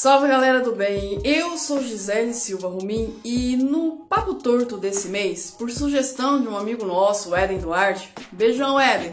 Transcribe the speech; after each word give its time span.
Salve 0.00 0.28
galera 0.28 0.60
do 0.60 0.76
bem, 0.76 1.20
eu 1.24 1.58
sou 1.58 1.82
Gisele 1.82 2.32
Silva 2.32 2.68
Rumim 2.68 3.18
e 3.24 3.56
no 3.56 4.06
Papo 4.08 4.34
Torto 4.34 4.76
desse 4.76 5.08
mês, 5.08 5.50
por 5.50 5.68
sugestão 5.72 6.40
de 6.40 6.46
um 6.46 6.56
amigo 6.56 6.86
nosso, 6.86 7.34
Eden 7.34 7.58
Duarte, 7.58 8.08
beijão 8.30 8.80
Eden, 8.80 9.12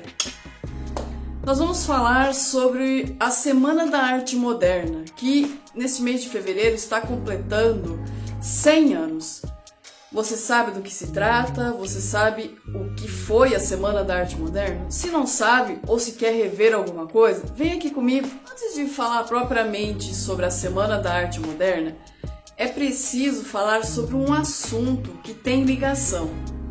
nós 1.43 1.57
vamos 1.57 1.87
falar 1.87 2.35
sobre 2.35 3.15
a 3.19 3.31
Semana 3.31 3.87
da 3.87 3.97
Arte 3.97 4.35
Moderna, 4.35 5.05
que 5.15 5.59
neste 5.73 6.03
mês 6.03 6.21
de 6.21 6.29
fevereiro 6.29 6.75
está 6.75 7.01
completando 7.01 7.99
100 8.39 8.93
anos. 8.93 9.41
Você 10.15 10.37
sabe 10.37 10.71
do 10.71 10.81
que 10.81 10.93
se 10.93 11.07
trata? 11.07 11.73
Você 11.73 11.99
sabe 11.99 12.57
o 12.73 12.95
que 12.95 13.05
foi 13.05 13.53
a 13.53 13.59
Semana 13.59 14.01
da 14.01 14.19
Arte 14.19 14.37
Moderna? 14.37 14.89
Se 14.89 15.09
não 15.09 15.27
sabe 15.27 15.77
ou 15.85 15.99
se 15.99 16.13
quer 16.13 16.31
rever 16.33 16.73
alguma 16.73 17.05
coisa, 17.05 17.43
vem 17.53 17.73
aqui 17.73 17.89
comigo. 17.89 18.25
Antes 18.49 18.75
de 18.75 18.87
falar 18.87 19.25
propriamente 19.25 20.15
sobre 20.15 20.45
a 20.45 20.49
Semana 20.49 20.97
da 20.99 21.13
Arte 21.13 21.41
Moderna, 21.41 21.97
é 22.55 22.65
preciso 22.65 23.43
falar 23.43 23.83
sobre 23.83 24.15
um 24.15 24.31
assunto 24.31 25.09
que 25.21 25.33
tem 25.33 25.65
ligação, 25.65 26.29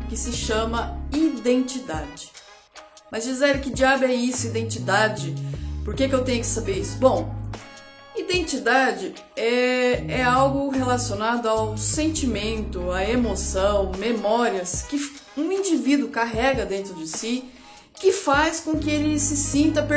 que 0.09 0.17
se 0.17 0.31
chama 0.31 0.99
identidade. 1.13 2.31
Mas 3.11 3.25
Gisele, 3.25 3.59
que 3.59 3.69
diabo 3.69 4.05
é 4.05 4.13
isso, 4.13 4.47
identidade? 4.47 5.35
Por 5.83 5.93
que, 5.93 6.09
que 6.09 6.15
eu 6.15 6.23
tenho 6.23 6.39
que 6.39 6.47
saber 6.47 6.79
isso? 6.79 6.97
Bom, 6.97 7.31
Identidade 8.27 9.13
é, 9.35 10.19
é 10.19 10.23
algo 10.23 10.69
relacionado 10.69 11.47
ao 11.47 11.77
sentimento, 11.77 12.91
à 12.91 13.07
emoção, 13.07 13.91
memórias 13.99 14.81
que 14.81 14.97
um 15.37 15.51
indivíduo 15.51 16.09
carrega 16.09 16.65
dentro 16.65 16.95
de 16.95 17.07
si 17.07 17.45
que 17.93 18.11
faz 18.11 18.59
com 18.59 18.77
que 18.77 18.89
ele 18.89 19.19
se 19.19 19.37
sinta 19.37 19.87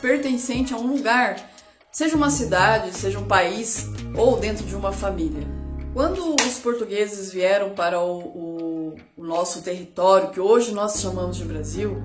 pertencente 0.00 0.72
a 0.72 0.76
um 0.76 0.86
lugar, 0.86 1.50
seja 1.90 2.16
uma 2.16 2.30
cidade, 2.30 2.96
seja 2.96 3.18
um 3.18 3.26
país 3.26 3.86
ou 4.16 4.38
dentro 4.38 4.64
de 4.64 4.74
uma 4.76 4.92
família. 4.92 5.46
Quando 5.92 6.36
os 6.40 6.58
portugueses 6.58 7.32
vieram 7.32 7.70
para 7.70 8.00
o, 8.00 8.20
o, 8.20 8.94
o 9.16 9.24
nosso 9.24 9.62
território, 9.62 10.30
que 10.30 10.40
hoje 10.40 10.72
nós 10.72 11.00
chamamos 11.00 11.36
de 11.36 11.44
Brasil, 11.44 12.00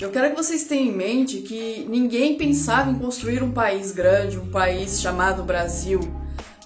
eu 0.00 0.10
quero 0.10 0.30
que 0.30 0.36
vocês 0.36 0.64
tenham 0.64 0.86
em 0.86 0.96
mente 0.96 1.38
que 1.38 1.86
ninguém 1.88 2.36
pensava 2.36 2.90
em 2.90 2.98
construir 2.98 3.42
um 3.42 3.52
país 3.52 3.92
grande, 3.92 4.38
um 4.38 4.50
país 4.50 5.00
chamado 5.00 5.42
Brasil. 5.42 6.00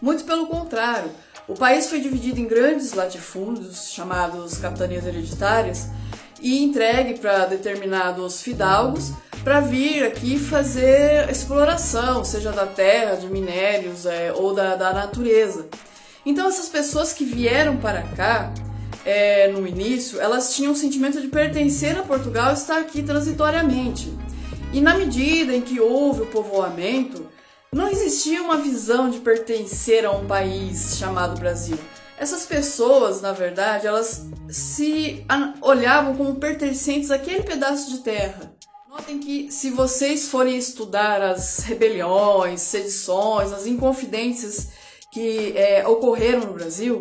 Muito 0.00 0.24
pelo 0.24 0.46
contrário, 0.46 1.10
o 1.48 1.54
país 1.54 1.88
foi 1.88 2.00
dividido 2.00 2.40
em 2.40 2.46
grandes 2.46 2.92
latifúndios, 2.92 3.90
chamados 3.90 4.58
capitanias 4.58 5.04
hereditárias, 5.04 5.88
e 6.40 6.62
entregue 6.62 7.18
para 7.18 7.46
determinados 7.46 8.42
fidalgos 8.42 9.12
para 9.42 9.60
vir 9.60 10.04
aqui 10.04 10.38
fazer 10.38 11.28
exploração, 11.28 12.24
seja 12.24 12.52
da 12.52 12.66
terra, 12.66 13.16
de 13.16 13.26
minérios 13.26 14.06
é, 14.06 14.32
ou 14.32 14.54
da, 14.54 14.74
da 14.74 14.92
natureza. 14.92 15.66
Então, 16.24 16.48
essas 16.48 16.68
pessoas 16.68 17.12
que 17.12 17.24
vieram 17.24 17.76
para 17.76 18.02
cá 18.02 18.52
é, 19.04 19.48
no 19.48 19.66
início, 19.66 20.20
elas 20.20 20.54
tinham 20.54 20.72
o 20.72 20.76
sentimento 20.76 21.20
de 21.20 21.28
pertencer 21.28 21.96
a 21.98 22.02
Portugal 22.02 22.50
e 22.50 22.54
estar 22.54 22.78
aqui 22.78 23.02
transitoriamente. 23.02 24.12
E 24.72 24.80
na 24.80 24.96
medida 24.96 25.54
em 25.54 25.60
que 25.60 25.80
houve 25.80 26.22
o 26.22 26.26
povoamento, 26.26 27.28
não 27.72 27.88
existia 27.88 28.42
uma 28.42 28.56
visão 28.56 29.10
de 29.10 29.18
pertencer 29.18 30.04
a 30.04 30.10
um 30.12 30.26
país 30.26 30.96
chamado 30.96 31.38
Brasil. 31.38 31.78
Essas 32.18 32.46
pessoas, 32.46 33.20
na 33.20 33.32
verdade, 33.32 33.86
elas 33.86 34.26
se 34.48 35.26
olhavam 35.60 36.16
como 36.16 36.36
pertencentes 36.36 37.10
àquele 37.10 37.42
pedaço 37.42 37.90
de 37.90 37.98
terra. 37.98 38.54
Notem 38.88 39.18
que 39.18 39.50
se 39.50 39.70
vocês 39.70 40.28
forem 40.28 40.56
estudar 40.56 41.20
as 41.20 41.58
rebeliões, 41.58 42.60
sedições, 42.60 43.52
as 43.52 43.66
inconfidências 43.66 44.68
que 45.12 45.52
é, 45.56 45.86
ocorreram 45.86 46.40
no 46.46 46.52
Brasil, 46.52 47.00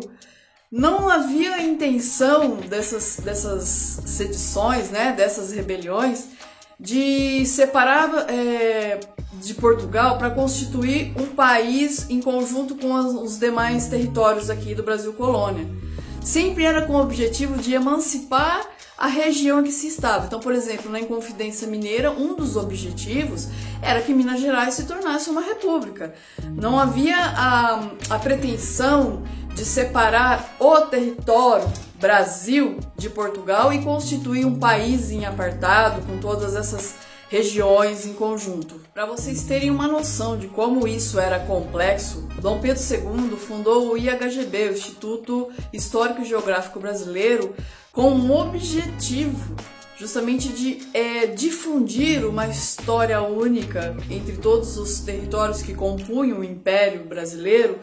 não 0.76 1.08
havia 1.08 1.62
intenção 1.62 2.56
dessas, 2.56 3.20
dessas 3.22 4.00
sedições, 4.06 4.90
né, 4.90 5.12
dessas 5.12 5.52
rebeliões, 5.52 6.24
de 6.80 7.46
separar 7.46 8.28
é, 8.28 8.98
de 9.34 9.54
Portugal 9.54 10.18
para 10.18 10.30
constituir 10.30 11.12
um 11.16 11.26
país 11.26 12.10
em 12.10 12.20
conjunto 12.20 12.74
com 12.74 12.92
os 13.22 13.38
demais 13.38 13.86
territórios 13.86 14.50
aqui 14.50 14.74
do 14.74 14.82
Brasil 14.82 15.12
colônia. 15.12 15.64
Sempre 16.20 16.64
era 16.64 16.82
com 16.82 16.94
o 16.94 17.02
objetivo 17.02 17.56
de 17.56 17.72
emancipar 17.72 18.66
a 18.96 19.06
região 19.06 19.60
em 19.60 19.64
que 19.64 19.72
se 19.72 19.88
estava. 19.88 20.26
Então, 20.26 20.40
por 20.40 20.52
exemplo, 20.52 20.90
na 20.90 21.00
Inconfidência 21.00 21.66
Mineira, 21.66 22.10
um 22.10 22.34
dos 22.34 22.56
objetivos 22.56 23.48
era 23.82 24.00
que 24.00 24.14
Minas 24.14 24.40
Gerais 24.40 24.74
se 24.74 24.84
tornasse 24.84 25.28
uma 25.30 25.40
república. 25.40 26.14
Não 26.54 26.78
havia 26.78 27.16
a, 27.16 27.90
a 28.10 28.18
pretensão 28.18 29.22
de 29.54 29.64
separar 29.64 30.56
o 30.58 30.80
território 30.82 31.70
Brasil 32.00 32.78
de 32.96 33.08
Portugal 33.08 33.72
e 33.72 33.82
constituir 33.82 34.44
um 34.44 34.58
país 34.58 35.10
em 35.10 35.24
apartado 35.24 36.02
com 36.02 36.18
todas 36.18 36.54
essas 36.54 36.94
regiões 37.28 38.06
em 38.06 38.12
conjunto. 38.12 38.80
Para 38.92 39.06
vocês 39.06 39.42
terem 39.44 39.70
uma 39.70 39.88
noção 39.88 40.38
de 40.38 40.46
como 40.48 40.86
isso 40.86 41.18
era 41.18 41.40
complexo, 41.40 42.28
Dom 42.40 42.60
Pedro 42.60 42.82
II 42.82 43.36
fundou 43.36 43.92
o 43.92 43.98
IHGB, 43.98 44.68
o 44.68 44.72
Instituto 44.72 45.50
Histórico 45.72 46.22
e 46.22 46.24
Geográfico 46.24 46.78
Brasileiro, 46.78 47.54
com 47.94 48.10
um 48.10 48.36
objetivo 48.36 49.56
justamente 49.96 50.48
de 50.48 50.82
é, 50.92 51.28
difundir 51.28 52.26
uma 52.26 52.48
história 52.48 53.22
única 53.22 53.96
entre 54.10 54.36
todos 54.36 54.76
os 54.76 54.98
territórios 54.98 55.62
que 55.62 55.72
compunham 55.72 56.40
o 56.40 56.44
Império 56.44 57.04
Brasileiro 57.04 57.78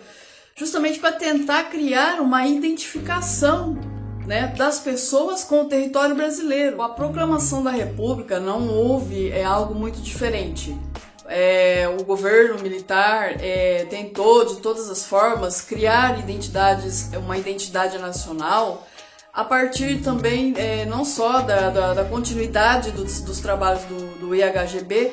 justamente 0.53 0.99
para 0.99 1.13
tentar 1.13 1.63
criar 1.63 2.19
uma 2.19 2.45
identificação 2.45 3.79
né, 4.27 4.53
das 4.57 4.79
pessoas 4.79 5.45
com 5.45 5.61
o 5.61 5.65
território 5.65 6.13
brasileiro. 6.13 6.75
Com 6.75 6.83
a 6.83 6.89
proclamação 6.89 7.63
da 7.63 7.71
República 7.71 8.37
não 8.37 8.67
houve 8.67 9.29
é, 9.29 9.45
algo 9.45 9.73
muito 9.73 10.01
diferente. 10.01 10.77
É, 11.25 11.87
o 11.97 12.03
governo 12.03 12.61
militar 12.61 13.37
é, 13.41 13.85
tentou 13.89 14.43
de 14.43 14.57
todas 14.57 14.89
as 14.89 15.05
formas 15.05 15.61
criar 15.61 16.19
identidades, 16.19 17.09
uma 17.13 17.37
identidade 17.37 17.97
nacional 17.97 18.85
a 19.33 19.43
partir 19.43 20.01
também 20.01 20.53
é, 20.57 20.85
não 20.85 21.05
só 21.05 21.41
da, 21.41 21.69
da, 21.69 21.93
da 21.93 22.05
continuidade 22.05 22.91
dos, 22.91 23.21
dos 23.21 23.39
trabalhos 23.39 23.83
do, 23.85 24.19
do 24.19 24.35
IHGB, 24.35 25.11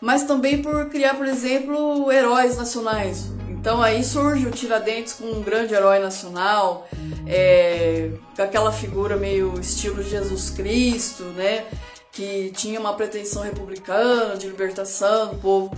mas 0.00 0.24
também 0.24 0.62
por 0.62 0.88
criar, 0.88 1.14
por 1.14 1.26
exemplo, 1.26 2.10
heróis 2.10 2.56
nacionais. 2.56 3.30
Então 3.48 3.82
aí 3.82 4.04
surge 4.04 4.46
o 4.46 4.50
Tiradentes 4.50 5.14
como 5.14 5.36
um 5.38 5.42
grande 5.42 5.74
herói 5.74 5.98
nacional, 5.98 6.88
é, 7.26 8.10
com 8.34 8.42
aquela 8.42 8.72
figura 8.72 9.16
meio 9.16 9.58
estilo 9.60 10.02
Jesus 10.02 10.50
Cristo, 10.50 11.24
né? 11.36 11.64
Que 12.12 12.50
tinha 12.56 12.78
uma 12.80 12.94
pretensão 12.94 13.42
republicana 13.42 14.36
de 14.36 14.46
libertação 14.46 15.28
do 15.28 15.36
povo. 15.36 15.76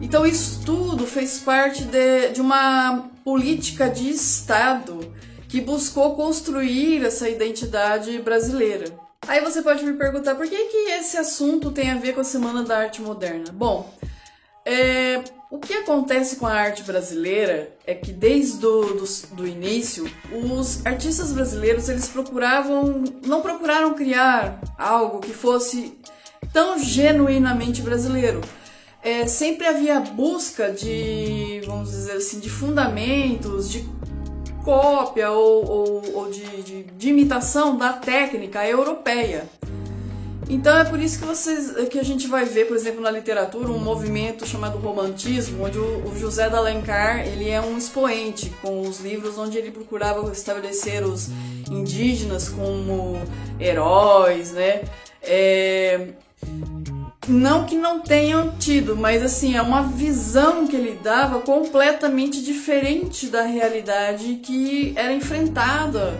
Então 0.00 0.26
isso 0.26 0.60
tudo 0.64 1.06
fez 1.06 1.38
parte 1.38 1.84
de, 1.84 2.28
de 2.28 2.40
uma 2.40 3.08
política 3.24 3.88
de 3.88 4.10
Estado 4.10 5.00
que 5.54 5.60
buscou 5.60 6.16
construir 6.16 7.04
essa 7.04 7.28
identidade 7.28 8.18
brasileira. 8.18 8.86
Aí 9.24 9.40
você 9.40 9.62
pode 9.62 9.84
me 9.84 9.92
perguntar 9.92 10.34
por 10.34 10.48
que, 10.48 10.64
que 10.64 10.90
esse 10.90 11.16
assunto 11.16 11.70
tem 11.70 11.92
a 11.92 11.96
ver 11.96 12.12
com 12.12 12.22
a 12.22 12.24
Semana 12.24 12.64
da 12.64 12.78
Arte 12.78 13.00
Moderna? 13.00 13.52
Bom, 13.52 13.88
é, 14.66 15.22
o 15.52 15.58
que 15.60 15.74
acontece 15.74 16.36
com 16.36 16.46
a 16.48 16.54
arte 16.54 16.82
brasileira 16.82 17.72
é 17.86 17.94
que 17.94 18.10
desde 18.10 18.66
o 18.66 18.94
do, 18.94 19.04
do 19.36 19.46
início, 19.46 20.10
os 20.32 20.84
artistas 20.84 21.30
brasileiros 21.30 21.88
eles 21.88 22.08
procuravam, 22.08 23.04
não 23.24 23.40
procuraram 23.40 23.94
criar 23.94 24.60
algo 24.76 25.20
que 25.20 25.32
fosse 25.32 25.96
tão 26.52 26.80
genuinamente 26.80 27.80
brasileiro. 27.80 28.40
É, 29.04 29.24
sempre 29.28 29.68
havia 29.68 30.00
busca 30.00 30.72
de, 30.72 31.62
vamos 31.64 31.90
dizer 31.90 32.16
assim, 32.16 32.40
de 32.40 32.50
fundamentos, 32.50 33.70
de 33.70 33.88
cópia 34.64 35.30
ou, 35.30 35.64
ou, 35.66 36.16
ou 36.16 36.30
de, 36.30 36.44
de, 36.62 36.82
de 36.84 37.08
imitação 37.08 37.76
da 37.76 37.92
técnica 37.92 38.66
europeia. 38.66 39.44
Então 40.48 40.76
é 40.76 40.84
por 40.84 41.00
isso 41.00 41.18
que 41.18 41.24
vocês 41.24 41.88
que 41.88 41.98
a 41.98 42.02
gente 42.02 42.26
vai 42.26 42.44
ver, 42.44 42.66
por 42.66 42.76
exemplo, 42.76 43.00
na 43.00 43.10
literatura, 43.10 43.70
um 43.70 43.78
movimento 43.78 44.46
chamado 44.46 44.76
romantismo, 44.78 45.64
onde 45.64 45.78
o, 45.78 46.06
o 46.06 46.18
José 46.18 46.48
de 46.50 46.54
Alencar 46.54 47.26
ele 47.26 47.48
é 47.48 47.60
um 47.60 47.78
expoente 47.78 48.52
com 48.60 48.82
os 48.82 49.00
livros 49.00 49.38
onde 49.38 49.56
ele 49.56 49.70
procurava 49.70 50.30
estabelecer 50.30 51.02
os 51.02 51.30
indígenas 51.70 52.48
como 52.48 53.16
heróis, 53.58 54.52
né? 54.52 54.82
É, 55.22 56.08
não 57.28 57.64
que 57.64 57.76
não 57.76 58.00
tenham 58.00 58.52
tido, 58.58 58.96
mas 58.96 59.22
assim, 59.22 59.56
é 59.56 59.62
uma 59.62 59.82
visão 59.82 60.66
que 60.66 60.76
ele 60.76 60.98
dava 61.02 61.40
completamente 61.40 62.42
diferente 62.42 63.26
da 63.28 63.42
realidade 63.42 64.36
que 64.36 64.92
era 64.96 65.12
enfrentada 65.12 66.18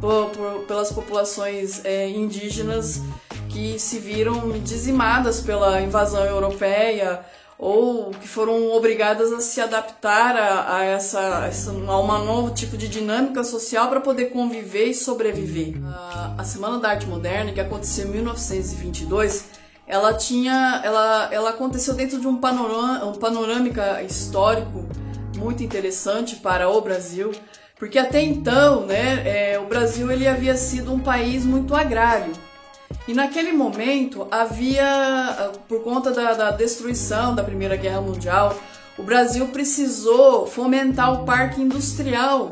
por, 0.00 0.30
por, 0.30 0.64
pelas 0.66 0.92
populações 0.92 1.84
é, 1.84 2.08
indígenas 2.08 3.00
que 3.48 3.78
se 3.78 3.98
viram 3.98 4.50
dizimadas 4.60 5.40
pela 5.40 5.80
invasão 5.80 6.24
europeia 6.24 7.20
ou 7.58 8.10
que 8.10 8.26
foram 8.26 8.72
obrigadas 8.72 9.30
a 9.32 9.40
se 9.40 9.60
adaptar 9.60 10.36
a, 10.36 10.78
a 10.78 10.84
essa, 10.84 11.46
essa, 11.46 11.70
a 11.70 12.00
uma 12.00 12.18
novo 12.18 12.52
tipo 12.52 12.76
de 12.76 12.88
dinâmica 12.88 13.44
social 13.44 13.88
para 13.88 14.00
poder 14.00 14.30
conviver 14.30 14.86
e 14.86 14.94
sobreviver. 14.94 15.74
A, 15.86 16.34
a 16.38 16.44
Semana 16.44 16.78
da 16.78 16.90
Arte 16.90 17.06
Moderna, 17.06 17.52
que 17.52 17.60
aconteceu 17.60 18.08
em 18.08 18.10
1922, 18.10 19.61
ela 19.92 20.14
tinha, 20.14 20.80
ela, 20.82 21.28
ela 21.30 21.50
aconteceu 21.50 21.92
dentro 21.92 22.18
de 22.18 22.26
um 22.26 22.38
panorama, 22.38 23.04
um 23.04 23.12
panorâmica 23.12 24.02
histórico 24.02 24.88
muito 25.36 25.62
interessante 25.62 26.36
para 26.36 26.66
o 26.66 26.80
Brasil, 26.80 27.30
porque 27.78 27.98
até 27.98 28.22
então, 28.22 28.86
né, 28.86 29.52
é, 29.52 29.58
o 29.58 29.66
Brasil 29.66 30.10
ele 30.10 30.26
havia 30.26 30.56
sido 30.56 30.94
um 30.94 30.98
país 30.98 31.44
muito 31.44 31.74
agrário. 31.74 32.32
E 33.06 33.12
naquele 33.12 33.52
momento 33.52 34.26
havia, 34.30 35.52
por 35.68 35.82
conta 35.82 36.10
da, 36.10 36.32
da 36.32 36.50
destruição 36.52 37.34
da 37.34 37.44
Primeira 37.44 37.76
Guerra 37.76 38.00
Mundial, 38.00 38.56
o 38.96 39.02
Brasil 39.02 39.46
precisou 39.48 40.46
fomentar 40.46 41.12
o 41.12 41.26
parque 41.26 41.60
industrial 41.60 42.50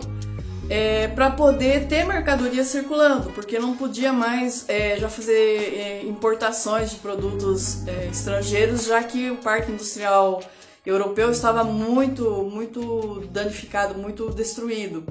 é, 0.71 1.09
para 1.09 1.33
poder 1.33 1.89
ter 1.89 2.05
mercadoria 2.07 2.63
circulando, 2.63 3.31
porque 3.33 3.59
não 3.59 3.77
podia 3.77 4.13
mais 4.13 4.65
é, 4.69 4.97
já 4.97 5.09
fazer 5.09 5.33
é, 5.33 6.03
importações 6.05 6.93
de 6.93 6.97
produtos 6.99 7.87
é, 7.89 8.07
estrangeiros, 8.07 8.85
já 8.85 9.03
que 9.03 9.31
o 9.33 9.37
parque 9.39 9.73
industrial 9.73 10.41
europeu 10.87 11.29
estava 11.33 11.65
muito, 11.65 12.45
muito 12.45 13.27
danificado, 13.33 13.99
muito 13.99 14.31
destruído. 14.31 15.05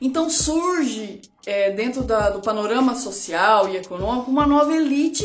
Então 0.00 0.28
surge 0.28 1.22
é, 1.46 1.70
dentro 1.70 2.02
da, 2.02 2.30
do 2.30 2.40
panorama 2.40 2.96
social 2.96 3.68
e 3.68 3.76
econômico 3.76 4.28
uma 4.28 4.44
nova 4.44 4.74
elite 4.74 5.24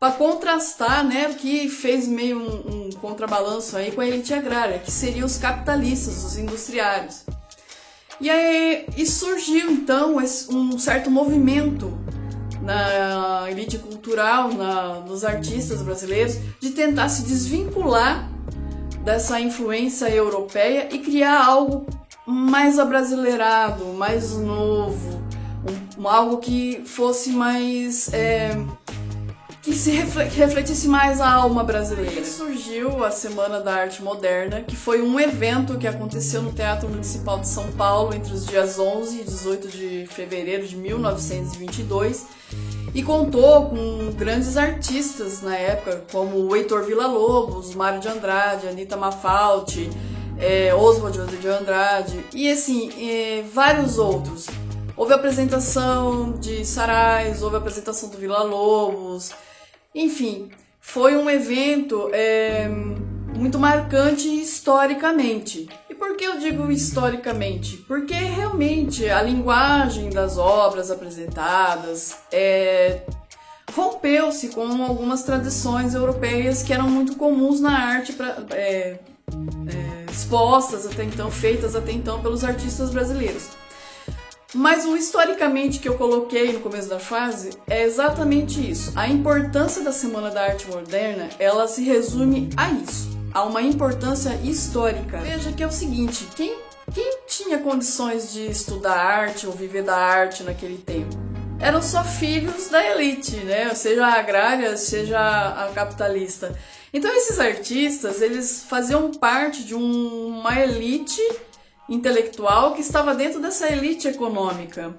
para 0.00 0.12
contrastar, 0.14 1.04
né, 1.04 1.32
que 1.34 1.68
fez 1.68 2.08
meio 2.08 2.38
um, 2.38 2.86
um 2.86 2.90
contrabalanço 2.92 3.76
aí 3.76 3.92
com 3.92 4.00
a 4.00 4.06
elite 4.08 4.34
agrária, 4.34 4.80
que 4.80 4.90
seriam 4.90 5.26
os 5.26 5.38
capitalistas, 5.38 6.24
os 6.24 6.36
industriários. 6.36 7.24
E 8.20 8.28
aí 8.28 8.86
e 8.96 9.06
surgiu 9.06 9.70
então 9.70 10.16
um 10.50 10.78
certo 10.78 11.10
movimento 11.10 11.92
na 12.62 13.50
elite 13.50 13.78
cultural, 13.78 14.52
na, 14.52 15.00
nos 15.00 15.24
artistas 15.24 15.82
brasileiros, 15.82 16.36
de 16.60 16.70
tentar 16.70 17.08
se 17.08 17.22
desvincular 17.22 18.30
dessa 19.04 19.40
influência 19.40 20.08
europeia 20.10 20.88
e 20.92 20.98
criar 20.98 21.44
algo 21.44 21.86
mais 22.26 22.78
abrasileirado, 22.78 23.84
mais 23.94 24.32
novo, 24.32 25.22
um, 25.98 26.06
algo 26.06 26.38
que 26.38 26.82
fosse 26.84 27.30
mais. 27.30 28.12
É, 28.12 28.56
que 29.62 29.74
se 29.74 29.90
refletisse 29.90 30.88
mais 30.88 31.20
a 31.20 31.30
alma 31.30 31.62
brasileira. 31.62 32.24
Surgiu 32.24 33.04
a 33.04 33.10
Semana 33.10 33.60
da 33.60 33.74
Arte 33.74 34.02
Moderna, 34.02 34.62
que 34.62 34.74
foi 34.74 35.02
um 35.02 35.20
evento 35.20 35.76
que 35.76 35.86
aconteceu 35.86 36.40
no 36.40 36.52
Teatro 36.52 36.88
Municipal 36.88 37.38
de 37.38 37.48
São 37.48 37.70
Paulo 37.72 38.14
entre 38.14 38.32
os 38.32 38.46
dias 38.46 38.78
11 38.78 39.20
e 39.20 39.24
18 39.24 39.68
de 39.68 40.06
fevereiro 40.10 40.66
de 40.66 40.76
1922 40.76 42.26
e 42.94 43.02
contou 43.02 43.66
com 43.66 44.12
grandes 44.16 44.56
artistas 44.56 45.42
na 45.42 45.56
época, 45.56 46.04
como 46.10 46.38
o 46.38 46.56
Heitor 46.56 46.84
Villa-Lobos, 46.84 47.74
Mário 47.74 48.00
de 48.00 48.08
Andrade, 48.08 48.66
Anitta 48.66 48.96
Mafalti, 48.96 49.90
é, 50.38 50.74
Oswald 50.74 51.18
de 51.36 51.48
Andrade 51.48 52.24
e 52.32 52.50
assim, 52.50 52.90
é, 52.98 53.44
vários 53.52 53.98
outros. 53.98 54.46
Houve 54.96 55.12
apresentação 55.14 56.32
de 56.32 56.64
Sarais, 56.64 57.42
houve 57.42 57.56
apresentação 57.56 58.08
do 58.08 58.18
Vila 58.18 58.42
Lobos, 58.42 59.32
enfim, 59.94 60.50
foi 60.80 61.16
um 61.16 61.28
evento 61.28 62.10
é, 62.12 62.68
muito 62.68 63.58
marcante 63.58 64.28
historicamente. 64.28 65.68
E 65.88 65.94
por 65.94 66.16
que 66.16 66.24
eu 66.24 66.38
digo 66.38 66.70
historicamente? 66.70 67.78
Porque 67.78 68.14
realmente 68.14 69.08
a 69.08 69.22
linguagem 69.22 70.10
das 70.10 70.38
obras 70.38 70.90
apresentadas 70.90 72.18
é, 72.32 73.02
rompeu-se 73.74 74.48
com 74.48 74.82
algumas 74.82 75.22
tradições 75.22 75.94
europeias 75.94 76.62
que 76.62 76.72
eram 76.72 76.88
muito 76.88 77.16
comuns 77.16 77.60
na 77.60 77.78
arte 77.78 78.12
pra, 78.12 78.44
é, 78.50 78.56
é, 78.56 80.10
expostas 80.10 80.86
até 80.86 81.04
então, 81.04 81.30
feitas 81.30 81.74
até 81.76 81.92
então 81.92 82.20
pelos 82.20 82.44
artistas 82.44 82.90
brasileiros. 82.90 83.59
Mas 84.54 84.84
o 84.84 84.96
historicamente 84.96 85.78
que 85.78 85.88
eu 85.88 85.94
coloquei 85.96 86.52
no 86.52 86.60
começo 86.60 86.88
da 86.88 86.98
frase 86.98 87.50
é 87.68 87.84
exatamente 87.84 88.68
isso. 88.68 88.92
A 88.96 89.08
importância 89.08 89.82
da 89.82 89.92
Semana 89.92 90.28
da 90.28 90.42
Arte 90.42 90.66
Moderna, 90.68 91.28
ela 91.38 91.68
se 91.68 91.84
resume 91.84 92.50
a 92.56 92.68
isso, 92.70 93.08
a 93.32 93.44
uma 93.44 93.62
importância 93.62 94.34
histórica. 94.42 95.18
Veja 95.18 95.52
que 95.52 95.62
é 95.62 95.66
o 95.66 95.70
seguinte, 95.70 96.26
quem, 96.34 96.56
quem 96.92 97.18
tinha 97.28 97.58
condições 97.58 98.32
de 98.32 98.50
estudar 98.50 98.96
arte 98.96 99.46
ou 99.46 99.52
viver 99.52 99.84
da 99.84 99.96
arte 99.96 100.42
naquele 100.42 100.78
tempo? 100.78 101.16
Eram 101.60 101.80
só 101.80 102.02
filhos 102.02 102.68
da 102.68 102.84
elite, 102.84 103.36
né? 103.36 103.72
Seja 103.74 104.04
a 104.04 104.14
agrária, 104.14 104.76
seja 104.76 105.18
a 105.18 105.70
capitalista. 105.72 106.58
Então 106.92 107.14
esses 107.14 107.38
artistas, 107.38 108.20
eles 108.20 108.64
faziam 108.68 109.12
parte 109.12 109.62
de 109.62 109.76
um, 109.76 110.38
uma 110.38 110.58
elite 110.58 111.20
intelectual 111.90 112.72
que 112.72 112.80
estava 112.80 113.14
dentro 113.14 113.40
dessa 113.40 113.70
elite 113.70 114.08
econômica. 114.08 114.94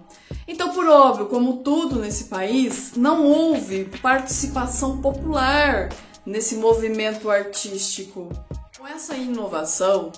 Então, 0.47 0.73
por 0.73 0.87
óbvio, 0.87 1.27
como 1.27 1.57
tudo 1.63 1.99
nesse 1.99 2.25
país, 2.25 2.93
não 2.95 3.25
houve 3.25 3.85
participação 4.01 5.01
popular 5.01 5.89
nesse 6.25 6.55
movimento 6.55 7.29
artístico. 7.31 8.29
Com 8.77 8.85
essa 8.85 9.15
inovação, 9.15 10.11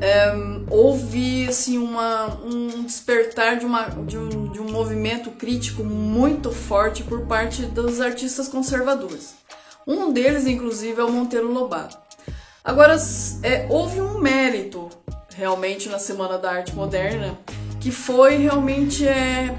é, 0.00 0.32
houve 0.70 1.46
assim, 1.48 1.76
uma, 1.76 2.40
um 2.44 2.82
despertar 2.84 3.58
de, 3.58 3.66
uma, 3.66 3.88
de, 3.88 4.16
um, 4.16 4.50
de 4.50 4.60
um 4.60 4.70
movimento 4.70 5.30
crítico 5.32 5.84
muito 5.84 6.50
forte 6.50 7.02
por 7.02 7.26
parte 7.26 7.62
dos 7.62 8.00
artistas 8.00 8.48
conservadores. 8.48 9.34
Um 9.86 10.12
deles, 10.12 10.46
inclusive, 10.46 11.00
é 11.00 11.04
o 11.04 11.10
Monteiro 11.10 11.52
Lobato. 11.52 11.98
Agora, 12.62 12.96
é, 13.42 13.66
houve 13.70 14.00
um 14.00 14.18
mérito 14.18 14.90
realmente 15.38 15.88
na 15.88 15.98
Semana 15.98 16.36
da 16.36 16.50
Arte 16.50 16.74
Moderna 16.74 17.38
que 17.80 17.90
foi 17.90 18.36
realmente 18.36 19.06
é, 19.06 19.56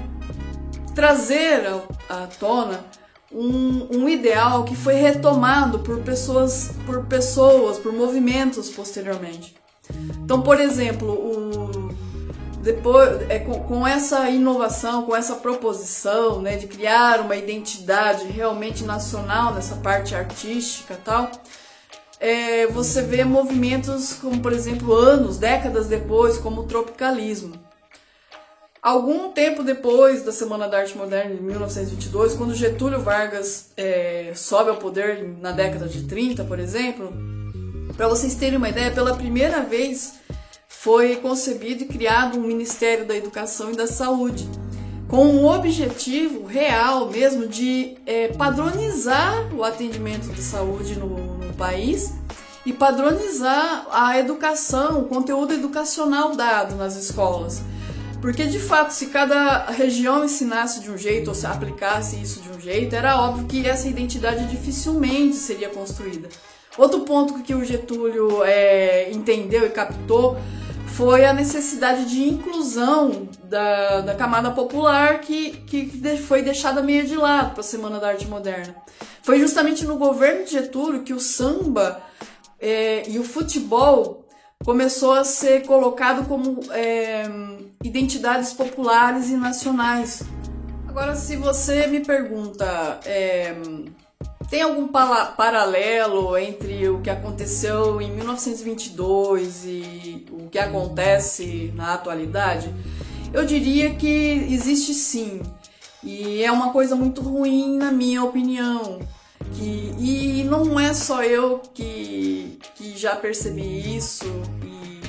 trazer 0.94 1.66
à 2.08 2.26
tona 2.38 2.84
um, 3.32 3.86
um, 3.90 4.08
ideal 4.08 4.64
que 4.64 4.76
foi 4.76 4.94
retomado 4.94 5.78
por 5.78 6.00
pessoas, 6.00 6.72
por 6.84 7.06
pessoas, 7.06 7.78
por 7.78 7.92
movimentos 7.92 8.68
posteriormente. 8.68 9.54
Então, 10.22 10.42
por 10.42 10.60
exemplo, 10.60 11.08
o, 11.08 11.94
depois, 12.60 13.28
é, 13.30 13.38
com, 13.38 13.60
com, 13.60 13.86
essa 13.86 14.28
inovação, 14.28 15.04
com 15.04 15.16
essa 15.16 15.36
proposição 15.36 16.42
né, 16.42 16.56
de 16.56 16.66
criar 16.66 17.20
uma 17.20 17.36
identidade 17.36 18.26
realmente 18.26 18.84
nacional 18.84 19.54
nessa 19.54 19.76
parte 19.76 20.14
artística 20.14 20.98
tal, 21.02 21.30
é, 22.20 22.66
você 22.66 23.00
vê 23.00 23.24
movimentos 23.24 24.12
como, 24.12 24.40
por 24.40 24.52
exemplo, 24.52 24.94
anos, 24.94 25.38
décadas 25.38 25.86
depois, 25.86 26.36
como 26.36 26.60
o 26.60 26.66
tropicalismo. 26.66 27.54
Algum 28.82 29.30
tempo 29.32 29.62
depois 29.62 30.22
da 30.22 30.32
Semana 30.32 30.68
da 30.68 30.78
Arte 30.78 30.96
Moderna, 30.96 31.34
de 31.34 31.42
1922, 31.42 32.34
quando 32.34 32.54
Getúlio 32.54 33.00
Vargas 33.00 33.70
é, 33.76 34.32
sobe 34.34 34.70
ao 34.70 34.76
poder 34.76 35.22
na 35.40 35.52
década 35.52 35.86
de 35.86 36.04
30, 36.04 36.44
por 36.44 36.58
exemplo, 36.58 37.12
para 37.96 38.08
vocês 38.08 38.34
terem 38.34 38.56
uma 38.56 38.68
ideia, 38.68 38.90
pela 38.90 39.16
primeira 39.16 39.62
vez 39.62 40.14
foi 40.68 41.16
concebido 41.16 41.84
e 41.84 41.86
criado 41.86 42.38
um 42.38 42.42
Ministério 42.42 43.04
da 43.04 43.14
Educação 43.14 43.72
e 43.72 43.76
da 43.76 43.86
Saúde, 43.86 44.48
com 45.08 45.26
o 45.36 45.46
objetivo 45.46 46.46
real 46.46 47.10
mesmo 47.10 47.46
de 47.46 47.98
é, 48.06 48.28
padronizar 48.28 49.54
o 49.54 49.62
atendimento 49.62 50.28
de 50.32 50.40
saúde 50.40 50.98
no, 50.98 51.39
país 51.60 52.14
e 52.64 52.72
padronizar 52.72 53.86
a 53.92 54.18
educação, 54.18 55.00
o 55.00 55.04
conteúdo 55.04 55.52
educacional 55.52 56.34
dado 56.34 56.74
nas 56.74 56.96
escolas. 56.96 57.62
Porque 58.20 58.44
de 58.46 58.58
fato, 58.58 58.90
se 58.90 59.06
cada 59.06 59.66
região 59.66 60.24
ensinasse 60.24 60.80
de 60.80 60.90
um 60.90 60.98
jeito 60.98 61.28
ou 61.28 61.34
se 61.34 61.46
aplicasse 61.46 62.20
isso 62.20 62.40
de 62.40 62.50
um 62.50 62.60
jeito, 62.60 62.94
era 62.94 63.18
óbvio 63.18 63.46
que 63.46 63.66
essa 63.66 63.88
identidade 63.88 64.46
dificilmente 64.46 65.36
seria 65.36 65.68
construída. 65.68 66.28
Outro 66.76 67.00
ponto 67.00 67.42
que 67.42 67.54
o 67.54 67.64
Getúlio 67.64 68.42
é, 68.44 69.10
entendeu 69.10 69.66
e 69.66 69.70
captou 69.70 70.36
foi 70.96 71.24
a 71.24 71.32
necessidade 71.32 72.04
de 72.06 72.28
inclusão 72.28 73.28
da, 73.44 74.00
da 74.00 74.14
camada 74.14 74.50
popular 74.50 75.20
que, 75.20 75.50
que 75.66 76.16
foi 76.18 76.42
deixada 76.42 76.82
meio 76.82 77.06
de 77.06 77.16
lado 77.16 77.52
para 77.52 77.60
a 77.60 77.64
Semana 77.64 77.98
da 77.98 78.08
Arte 78.08 78.26
Moderna. 78.26 78.74
Foi 79.22 79.38
justamente 79.38 79.84
no 79.84 79.96
governo 79.96 80.44
de 80.44 80.52
Getúlio 80.52 81.02
que 81.02 81.12
o 81.12 81.20
samba 81.20 82.00
é, 82.60 83.08
e 83.08 83.18
o 83.18 83.24
futebol 83.24 84.26
começou 84.64 85.12
a 85.12 85.24
ser 85.24 85.66
colocado 85.66 86.26
como 86.26 86.60
é, 86.72 87.24
identidades 87.82 88.52
populares 88.52 89.30
e 89.30 89.36
nacionais. 89.36 90.22
Agora, 90.86 91.14
se 91.14 91.36
você 91.36 91.86
me 91.86 92.00
pergunta 92.00 93.00
é, 93.04 93.54
tem 94.50 94.62
algum 94.62 94.88
paralelo 94.88 96.36
entre 96.36 96.88
o 96.88 97.00
que 97.00 97.08
aconteceu 97.08 98.02
em 98.02 98.10
1922 98.10 99.64
e 99.64 100.26
o 100.32 100.48
que 100.48 100.58
acontece 100.58 101.72
na 101.76 101.94
atualidade? 101.94 102.74
Eu 103.32 103.46
diria 103.46 103.94
que 103.94 104.08
existe 104.50 104.92
sim. 104.92 105.40
E 106.02 106.42
é 106.42 106.50
uma 106.50 106.72
coisa 106.72 106.96
muito 106.96 107.20
ruim, 107.20 107.76
na 107.76 107.92
minha 107.92 108.24
opinião. 108.24 108.98
Que, 109.54 109.94
e 109.98 110.44
não 110.44 110.80
é 110.80 110.92
só 110.94 111.22
eu 111.22 111.60
que, 111.72 112.58
que 112.74 112.98
já 112.98 113.14
percebi 113.14 113.96
isso. 113.96 114.24
E, 114.64 115.00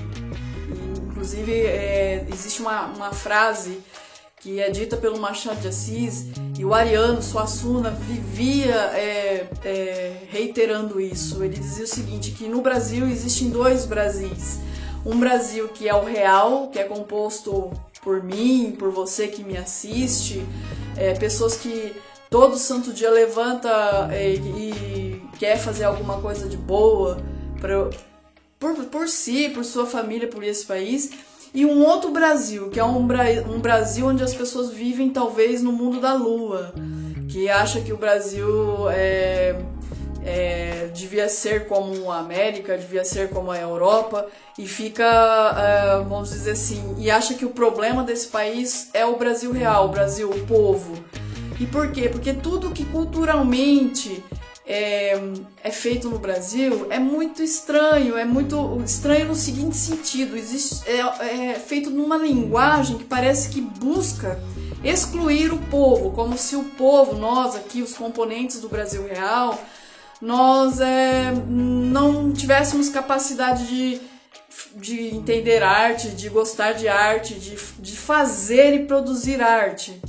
e 0.71 0.99
inclusive, 1.07 1.51
é, 1.51 2.27
existe 2.31 2.61
uma, 2.61 2.85
uma 2.85 3.11
frase 3.11 3.79
que 4.39 4.59
é 4.59 4.69
dita 4.69 4.97
pelo 4.97 5.19
Machado 5.19 5.61
de 5.61 5.67
Assis, 5.67 6.27
e 6.61 6.65
o 6.65 6.75
Ariano 6.75 7.23
Suassuna 7.23 7.89
vivia 7.89 8.75
é, 8.93 9.47
é, 9.65 10.17
reiterando 10.29 11.01
isso. 11.01 11.43
Ele 11.43 11.57
dizia 11.57 11.85
o 11.85 11.87
seguinte, 11.87 12.29
que 12.33 12.47
no 12.47 12.61
Brasil 12.61 13.07
existem 13.07 13.49
dois 13.49 13.87
Brasis. 13.87 14.59
Um 15.03 15.19
Brasil 15.19 15.69
que 15.69 15.89
é 15.89 15.95
o 15.95 16.03
real, 16.03 16.67
que 16.67 16.77
é 16.77 16.83
composto 16.83 17.71
por 18.03 18.21
mim, 18.21 18.75
por 18.77 18.91
você 18.91 19.27
que 19.27 19.43
me 19.43 19.57
assiste, 19.57 20.45
é, 20.95 21.15
pessoas 21.15 21.57
que 21.57 21.95
todo 22.29 22.55
santo 22.55 22.93
dia 22.93 23.09
levanta 23.09 24.09
é, 24.11 24.33
e 24.33 25.19
quer 25.39 25.57
fazer 25.57 25.85
alguma 25.85 26.21
coisa 26.21 26.47
de 26.47 26.57
boa 26.57 27.17
pra, 27.59 27.89
por, 28.59 28.75
por 28.85 29.07
si, 29.07 29.49
por 29.49 29.65
sua 29.65 29.87
família, 29.87 30.27
por 30.27 30.43
esse 30.43 30.63
país 30.63 31.09
e 31.53 31.65
um 31.65 31.85
outro 31.85 32.11
Brasil, 32.11 32.69
que 32.69 32.79
é 32.79 32.83
um, 32.83 33.05
Bra 33.05 33.25
um 33.49 33.59
Brasil 33.59 34.07
onde 34.07 34.23
as 34.23 34.33
pessoas 34.33 34.71
vivem 34.71 35.09
talvez 35.09 35.61
no 35.61 35.71
mundo 35.71 35.99
da 35.99 36.13
lua, 36.13 36.73
que 37.29 37.49
acha 37.49 37.81
que 37.81 37.91
o 37.91 37.97
Brasil 37.97 38.89
é, 38.89 39.55
é, 40.23 40.89
devia 40.93 41.27
ser 41.27 41.67
como 41.67 42.09
a 42.11 42.19
América, 42.19 42.77
devia 42.77 43.03
ser 43.03 43.29
como 43.29 43.51
a 43.51 43.59
Europa, 43.59 44.27
e 44.57 44.67
fica, 44.67 45.03
é, 45.03 46.03
vamos 46.03 46.29
dizer 46.29 46.51
assim, 46.51 46.95
e 46.97 47.11
acha 47.11 47.33
que 47.33 47.45
o 47.45 47.49
problema 47.49 48.03
desse 48.03 48.27
país 48.27 48.89
é 48.93 49.05
o 49.05 49.17
Brasil 49.17 49.51
real, 49.51 49.85
o 49.85 49.89
Brasil, 49.89 50.29
o 50.29 50.45
povo. 50.45 51.03
E 51.59 51.65
por 51.65 51.91
quê? 51.91 52.09
Porque 52.09 52.33
tudo 52.33 52.71
que 52.71 52.85
culturalmente 52.85 54.23
é, 54.73 55.19
é, 55.65 55.69
feito 55.69 56.09
no 56.09 56.17
Brasil 56.17 56.87
é 56.89 56.97
muito 56.97 57.43
estranho, 57.43 58.17
é 58.17 58.23
muito 58.23 58.81
estranho 58.85 59.27
no 59.27 59.35
seguinte 59.35 59.75
sentido: 59.75 60.37
existe, 60.37 60.89
é, 60.89 61.51
é 61.51 61.55
feito 61.55 61.89
numa 61.89 62.15
linguagem 62.15 62.97
que 62.97 63.03
parece 63.03 63.49
que 63.49 63.59
busca 63.59 64.41
excluir 64.81 65.51
o 65.51 65.57
povo, 65.57 66.11
como 66.11 66.37
se 66.37 66.55
o 66.55 66.63
povo, 66.63 67.17
nós 67.17 67.53
aqui, 67.53 67.81
os 67.81 67.93
componentes 67.93 68.61
do 68.61 68.69
Brasil 68.69 69.05
real, 69.05 69.61
nós 70.21 70.79
é, 70.79 71.33
não 71.49 72.31
tivéssemos 72.31 72.87
capacidade 72.87 73.67
de, 73.67 74.01
de 74.77 75.13
entender 75.13 75.61
arte, 75.63 76.11
de 76.11 76.29
gostar 76.29 76.71
de 76.71 76.87
arte, 76.87 77.33
de, 77.33 77.57
de 77.77 77.97
fazer 77.97 78.73
e 78.73 78.85
produzir 78.85 79.41
arte. 79.41 80.01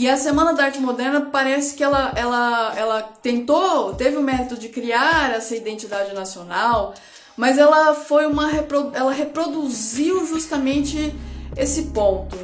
E 0.00 0.08
a 0.08 0.16
Semana 0.16 0.54
da 0.54 0.64
Arte 0.64 0.80
Moderna 0.80 1.28
parece 1.30 1.74
que 1.74 1.84
ela, 1.84 2.10
ela, 2.16 2.72
ela 2.74 3.02
tentou, 3.02 3.92
teve 3.92 4.16
o 4.16 4.22
mérito 4.22 4.56
de 4.56 4.70
criar 4.70 5.30
essa 5.30 5.54
identidade 5.54 6.14
nacional, 6.14 6.94
mas 7.36 7.58
ela 7.58 7.92
foi 7.92 8.24
uma 8.24 8.50
ela 8.94 9.12
reproduziu 9.12 10.26
justamente 10.26 11.14
esse 11.54 11.88
ponto. 11.88 12.34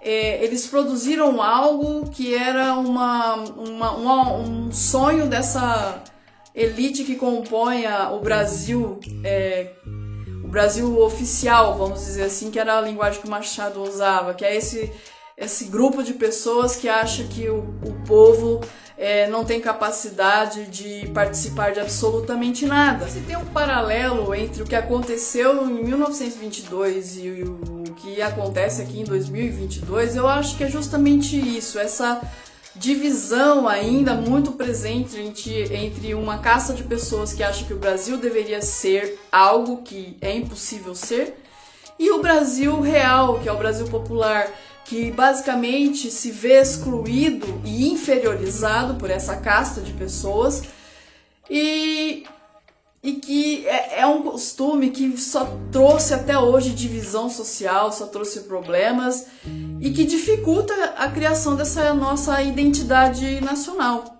É, 0.00 0.44
eles 0.44 0.68
produziram 0.68 1.42
algo 1.42 2.08
que 2.10 2.32
era 2.32 2.74
uma, 2.74 3.34
uma, 3.56 3.90
uma, 3.90 4.32
um 4.34 4.70
sonho 4.70 5.26
dessa 5.26 6.00
elite 6.54 7.02
que 7.02 7.16
compõe 7.16 7.86
a, 7.86 8.12
o 8.12 8.20
Brasil, 8.20 9.00
é, 9.24 9.72
o 10.44 10.46
Brasil 10.46 10.96
oficial, 11.00 11.76
vamos 11.76 11.98
dizer 12.04 12.26
assim, 12.26 12.52
que 12.52 12.58
era 12.60 12.78
a 12.78 12.80
linguagem 12.80 13.20
que 13.20 13.26
o 13.26 13.30
Machado 13.30 13.82
usava, 13.82 14.32
que 14.32 14.44
é 14.44 14.54
esse 14.54 14.92
esse 15.40 15.64
grupo 15.64 16.02
de 16.02 16.12
pessoas 16.12 16.76
que 16.76 16.86
acha 16.86 17.24
que 17.24 17.48
o, 17.48 17.60
o 17.82 17.94
povo 18.06 18.60
é, 18.98 19.26
não 19.28 19.42
tem 19.42 19.58
capacidade 19.58 20.66
de 20.66 21.08
participar 21.14 21.72
de 21.72 21.80
absolutamente 21.80 22.66
nada. 22.66 23.08
Se 23.08 23.20
tem 23.20 23.38
um 23.38 23.46
paralelo 23.46 24.34
entre 24.34 24.62
o 24.62 24.66
que 24.66 24.74
aconteceu 24.74 25.66
em 25.66 25.82
1922 25.82 27.16
e 27.16 27.42
o 27.42 27.84
que 27.96 28.20
acontece 28.20 28.82
aqui 28.82 29.00
em 29.00 29.04
2022, 29.04 30.16
eu 30.16 30.28
acho 30.28 30.58
que 30.58 30.64
é 30.64 30.68
justamente 30.68 31.36
isso, 31.36 31.78
essa 31.78 32.20
divisão 32.76 33.66
ainda 33.66 34.14
muito 34.14 34.52
presente 34.52 35.18
entre, 35.18 35.74
entre 35.74 36.14
uma 36.14 36.38
casta 36.38 36.74
de 36.74 36.84
pessoas 36.84 37.32
que 37.32 37.42
acha 37.42 37.64
que 37.64 37.72
o 37.72 37.78
Brasil 37.78 38.18
deveria 38.18 38.60
ser 38.60 39.18
algo 39.32 39.78
que 39.82 40.16
é 40.20 40.34
impossível 40.36 40.94
ser 40.94 41.34
e 41.98 42.10
o 42.10 42.22
Brasil 42.22 42.80
real, 42.80 43.40
que 43.40 43.48
é 43.48 43.52
o 43.52 43.58
Brasil 43.58 43.86
popular 43.88 44.50
que 44.84 45.10
basicamente 45.10 46.10
se 46.10 46.30
vê 46.30 46.60
excluído 46.60 47.60
e 47.64 47.88
inferiorizado 47.88 48.94
por 48.94 49.10
essa 49.10 49.36
casta 49.36 49.80
de 49.80 49.92
pessoas 49.92 50.62
e, 51.48 52.24
e 53.02 53.12
que 53.14 53.66
é, 53.66 54.00
é 54.00 54.06
um 54.06 54.22
costume 54.22 54.90
que 54.90 55.16
só 55.16 55.56
trouxe 55.70 56.14
até 56.14 56.38
hoje 56.38 56.70
divisão 56.70 57.30
social, 57.30 57.92
só 57.92 58.06
trouxe 58.06 58.40
problemas 58.40 59.26
e 59.80 59.90
que 59.90 60.04
dificulta 60.04 60.74
a 60.96 61.08
criação 61.10 61.56
dessa 61.56 61.94
nossa 61.94 62.42
identidade 62.42 63.40
nacional. 63.40 64.18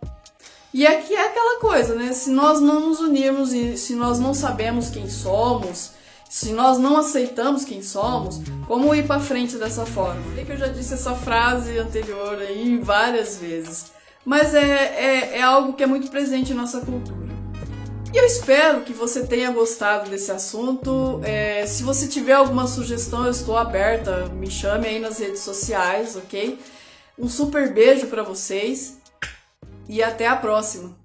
E 0.73 0.87
aqui 0.87 1.15
é 1.15 1.27
aquela 1.27 1.61
coisa, 1.61 1.97
né? 1.97 2.13
Se 2.13 2.31
nós 2.31 2.61
não 2.61 2.89
nos 2.89 3.01
unirmos 3.01 3.53
e 3.53 3.77
se 3.77 3.95
nós 3.95 4.21
não 4.21 4.33
sabemos 4.33 4.89
quem 4.89 5.09
somos, 5.09 5.91
se 6.31 6.53
nós 6.53 6.79
não 6.79 6.97
aceitamos 6.97 7.65
quem 7.65 7.83
somos, 7.83 8.41
como 8.69 8.95
ir 8.95 9.05
para 9.05 9.21
frente 9.21 9.57
dessa 9.57 9.85
forma? 9.85 10.23
Sei 10.37 10.45
que 10.45 10.53
eu 10.53 10.57
já 10.57 10.69
disse 10.69 10.95
essa 10.95 11.13
frase 11.13 11.77
anterior 11.77 12.39
aí 12.39 12.79
várias 12.79 13.37
vezes, 13.37 13.91
mas 14.25 14.55
é, 14.55 14.61
é, 14.63 15.39
é 15.39 15.43
algo 15.43 15.73
que 15.73 15.83
é 15.83 15.87
muito 15.87 16.09
presente 16.09 16.53
em 16.53 16.55
nossa 16.55 16.81
cultura. 16.83 17.29
E 18.15 18.17
eu 18.17 18.25
espero 18.25 18.83
que 18.83 18.93
você 18.93 19.27
tenha 19.27 19.51
gostado 19.51 20.09
desse 20.09 20.31
assunto. 20.31 21.21
É, 21.25 21.67
se 21.67 21.83
você 21.83 22.07
tiver 22.07 22.35
alguma 22.35 22.67
sugestão, 22.67 23.25
eu 23.25 23.31
estou 23.31 23.57
aberta. 23.57 24.27
Me 24.27 24.51
chame 24.51 24.87
aí 24.87 24.99
nas 24.99 25.19
redes 25.19 25.41
sociais, 25.41 26.17
ok? 26.17 26.59
Um 27.19 27.29
super 27.29 27.73
beijo 27.73 28.07
para 28.07 28.23
vocês 28.23 28.99
e 29.89 30.01
até 30.01 30.29
a 30.29 30.37
próxima! 30.37 31.00